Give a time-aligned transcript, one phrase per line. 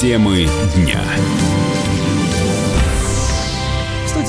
[0.00, 1.04] Темы дня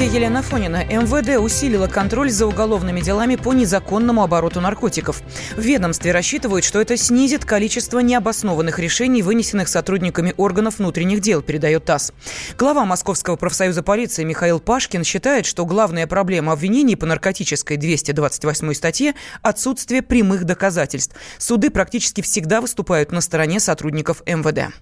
[0.01, 0.83] Елена Фонина.
[0.83, 5.21] МВД усилила контроль за уголовными делами по незаконному обороту наркотиков.
[5.55, 11.85] В ведомстве рассчитывают, что это снизит количество необоснованных решений, вынесенных сотрудниками органов внутренних дел, передает
[11.85, 12.13] ТАСС.
[12.58, 19.13] Глава Московского профсоюза полиции Михаил Пашкин считает, что главная проблема обвинений по наркотической 228 статье–
[19.44, 21.16] отсутствие прямых доказательств.
[21.38, 24.73] Суды практически всегда выступают на стороне сотрудников МВД.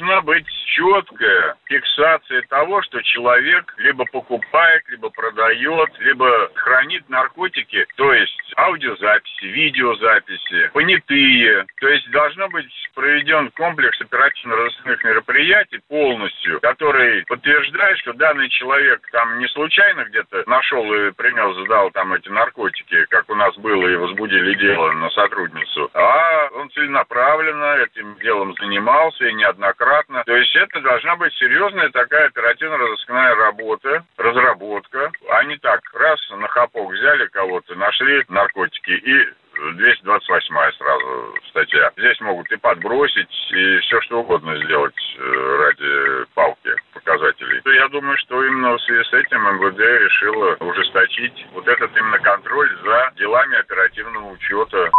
[0.00, 8.14] Должна быть четкая фиксация того, что человек либо покупает, либо продает, либо хранит наркотики, то
[8.14, 11.66] есть аудиозаписи, видеозаписи, понятые.
[11.80, 19.38] То есть должно быть проведен комплекс оперативно-розыскных мероприятий полностью, который подтверждает, что данный человек там
[19.38, 23.96] не случайно где-то нашел и принес, сдал там эти наркотики, как у нас было, и
[23.96, 29.89] возбудили дело на сотрудницу, а он целенаправленно этим делом занимался и неоднократно.
[30.24, 36.48] То есть это должна быть серьезная такая оперативно-розыскная работа, разработка, а не так, раз на
[36.48, 39.28] хапок взяли кого-то, нашли наркотики и
[39.74, 41.90] 228 сразу статья.
[41.96, 47.60] Здесь могут и подбросить, и все что угодно сделать э, ради палки показателей.
[47.64, 52.70] Я думаю, что именно в связи с этим МВД решила ужесточить вот этот именно контроль
[52.84, 54.90] за делами оперативного учета.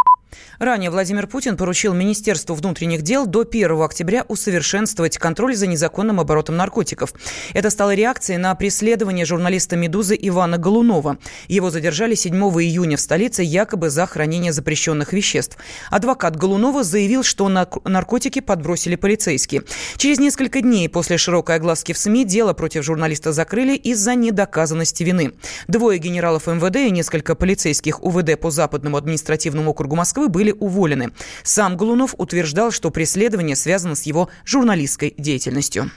[0.59, 6.57] Ранее Владимир Путин поручил Министерству внутренних дел до 1 октября усовершенствовать контроль за незаконным оборотом
[6.57, 7.13] наркотиков.
[7.53, 11.17] Это стало реакцией на преследование журналиста «Медузы» Ивана Голунова.
[11.47, 15.57] Его задержали 7 июня в столице якобы за хранение запрещенных веществ.
[15.89, 19.63] Адвокат Голунова заявил, что наркотики подбросили полицейские.
[19.97, 25.33] Через несколько дней после широкой огласки в СМИ дело против журналиста закрыли из-за недоказанности вины.
[25.67, 31.11] Двое генералов МВД и несколько полицейских УВД по Западному административному округу Москвы Москвы были уволены.
[31.41, 35.89] Сам Голунов утверждал, что преследование связано с его журналистской деятельностью.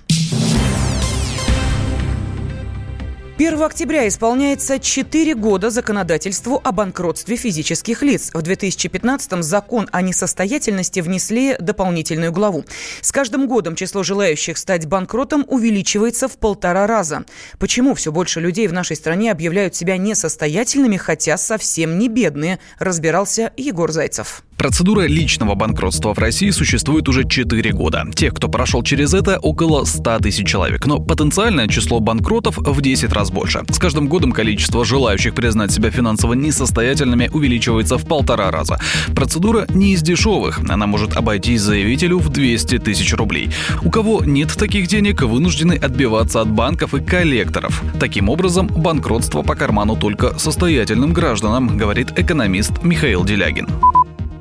[3.37, 8.31] 1 октября исполняется 4 года законодательству о банкротстве физических лиц.
[8.33, 12.65] В 2015-м закон о несостоятельности внесли дополнительную главу.
[13.01, 17.25] С каждым годом число желающих стать банкротом увеличивается в полтора раза.
[17.59, 23.53] Почему все больше людей в нашей стране объявляют себя несостоятельными, хотя совсем не бедные, разбирался
[23.57, 24.45] Егор Зайцев.
[24.57, 28.05] Процедура личного банкротства в России существует уже 4 года.
[28.15, 30.87] Тех, кто прошел через это, около 100 тысяч человек.
[30.87, 33.63] Но потенциальное число банкротов в 10 раз больше.
[33.71, 38.79] С каждым годом количество желающих признать себя финансово несостоятельными увеличивается в полтора раза.
[39.15, 40.61] Процедура не из дешевых.
[40.69, 43.51] Она может обойтись заявителю в 200 тысяч рублей.
[43.83, 47.83] У кого нет таких денег, вынуждены отбиваться от банков и коллекторов.
[48.01, 53.69] Таким образом, банкротство по карману только состоятельным гражданам, говорит экономист Михаил Делягин.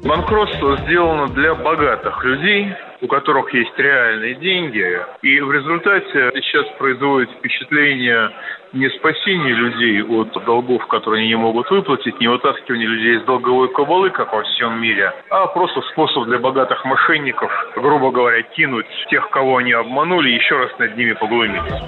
[0.03, 4.99] Банкротство сделано для богатых людей, у которых есть реальные деньги.
[5.21, 8.29] И в результате сейчас производит впечатление
[8.73, 13.71] не спасения людей от долгов, которые они не могут выплатить, не вытаскивание людей из долговой
[13.71, 19.29] кабалы, как во всем мире, а просто способ для богатых мошенников, грубо говоря, кинуть тех,
[19.29, 21.81] кого они обманули, еще раз над ними поглумиться.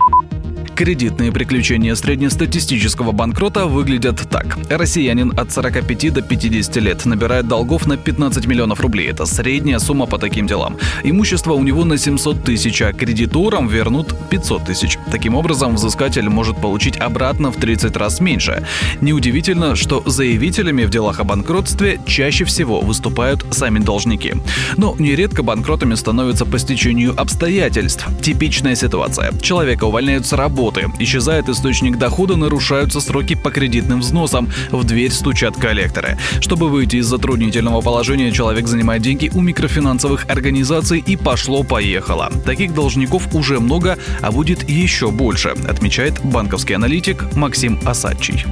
[0.75, 4.57] Кредитные приключения среднестатистического банкрота выглядят так.
[4.69, 9.07] Россиянин от 45 до 50 лет набирает долгов на 15 миллионов рублей.
[9.07, 10.75] Это средняя сумма по таким делам.
[11.03, 14.97] Имущество у него на 700 тысяч, а кредиторам вернут 500 тысяч.
[15.09, 18.67] Таким образом, взыскатель может получить обратно в 30 раз меньше.
[18.99, 24.33] Неудивительно, что заявителями в делах о банкротстве чаще всего выступают сами должники.
[24.75, 28.05] Но нередко банкротами становятся по стечению обстоятельств.
[28.21, 29.31] Типичная ситуация.
[29.39, 30.91] Человека увольняют с работы, работы.
[30.99, 34.49] Исчезает источник дохода, нарушаются сроки по кредитным взносам.
[34.71, 36.17] В дверь стучат коллекторы.
[36.39, 42.31] Чтобы выйти из затруднительного положения, человек занимает деньги у микрофинансовых организаций и пошло-поехало.
[42.45, 48.45] Таких должников уже много, а будет еще больше, отмечает банковский аналитик Максим Осадчий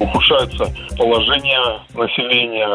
[0.00, 0.66] ухудшается
[0.96, 2.68] положение населения.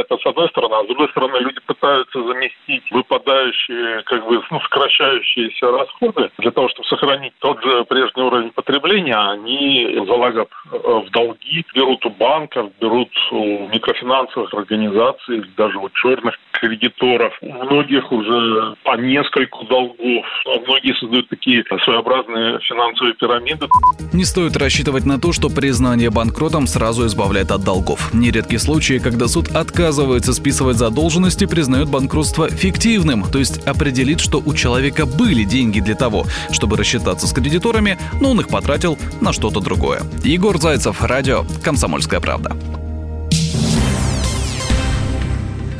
[0.00, 4.60] Это с одной стороны, а с другой стороны люди пытаются заместить выпадающие, как бы, ну,
[4.60, 11.10] сокращающиеся расходы для того, чтобы сохранить тот же прежний уровень потребления, они залагают э, в
[11.10, 17.32] долги, берут у банков, берут у микрофинансовых организаций, даже у черных кредиторов.
[17.40, 20.24] У многих уже по нескольку долгов.
[20.46, 23.66] А многие создают такие своеобразные финансовые пирамиды.
[24.12, 26.10] Не стоит рассчитывать на то, что признание
[26.52, 28.12] банкротом сразу избавляет от долгов.
[28.12, 34.52] Нередки случаи, когда суд отказывается списывать задолженности, признает банкротство фиктивным, то есть определит, что у
[34.52, 39.60] человека были деньги для того, чтобы рассчитаться с кредиторами, но он их потратил на что-то
[39.60, 40.02] другое.
[40.24, 42.54] Егор Зайцев, радио «Комсомольская правда».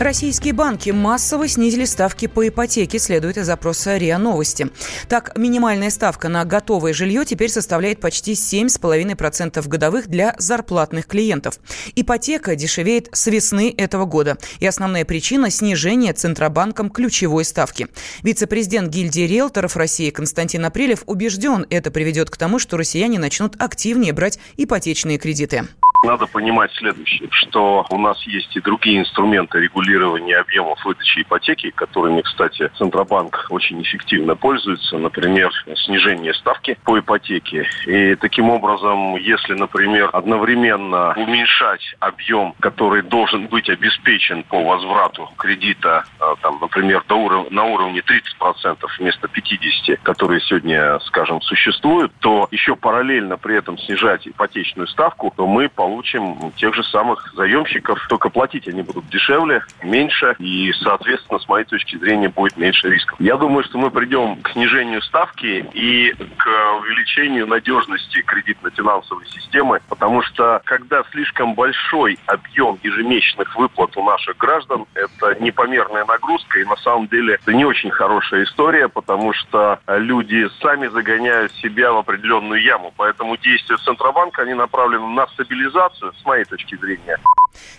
[0.02, 4.68] Российские банки массово снизили ставки по ипотеке, следует из запроса РИА Новости.
[5.08, 11.60] Так, минимальная ставка на готовое жилье теперь составляет почти 7,5% годовых для зарплатных клиентов.
[11.94, 14.38] Ипотека дешевеет с весны этого года.
[14.58, 17.86] И основная причина– снижение Центробанком ключевой ставки.
[18.24, 24.12] Вице-президент гильдии риэлторов России Константин Апрелев убежден, это приведет к тому, что россияне начнут активнее
[24.12, 25.68] брать ипотечные кредиты.
[26.02, 32.22] Надо понимать следующее, что у нас есть и другие инструменты регулирования объемов выдачи ипотеки, которыми,
[32.22, 34.98] кстати, Центробанк очень эффективно пользуется.
[34.98, 37.68] Например, снижение ставки по ипотеке.
[37.86, 46.04] И таким образом, если, например, одновременно уменьшать объем, который должен быть обеспечен по возврату кредита,
[46.18, 47.50] а, там, например, до уров...
[47.52, 54.26] на уровне 30% вместо 50%, которые сегодня, скажем, существуют, то еще параллельно при этом снижать
[54.26, 59.62] ипотечную ставку, то мы получим получим тех же самых заемщиков, только платить они будут дешевле,
[59.82, 63.20] меньше, и, соответственно, с моей точки зрения, будет меньше рисков.
[63.20, 66.46] Я думаю, что мы придем к снижению ставки и к
[66.80, 74.86] увеличению надежности кредитно-финансовой системы, потому что когда слишком большой объем ежемесячных выплат у наших граждан,
[74.94, 80.48] это непомерная нагрузка, и на самом деле это не очень хорошая история, потому что люди
[80.62, 82.94] сами загоняют себя в определенную яму.
[82.96, 87.18] Поэтому действия Центробанка, они направлены на стабилизацию ситуацию, с моей точки зрения.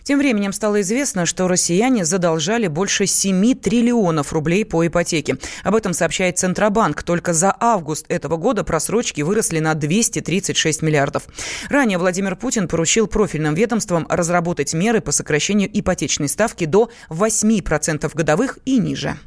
[0.04, 5.38] Тем временем стало известно, что россияне задолжали больше 7 триллионов рублей по ипотеке.
[5.64, 7.04] Об этом сообщает Центробанк.
[7.04, 11.24] Только за август этого года просрочки выросли на 236 миллиардов.
[11.70, 18.60] Ранее Владимир Путин поручил профильным ведомствам разработать меры по сокращению ипотечной ставки до 8% годовых
[18.66, 19.18] и ниже.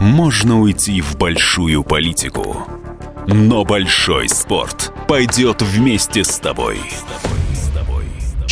[0.00, 2.66] Можно уйти в большую политику,
[3.26, 6.78] но большой спорт пойдет вместе с тобой.